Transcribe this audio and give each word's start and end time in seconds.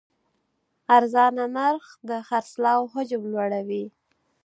ارزانه 0.97 1.45
نرخ 1.55 1.85
د 2.09 2.11
خرڅلاو 2.27 2.81
حجم 2.93 3.21
لوړوي. 3.31 3.85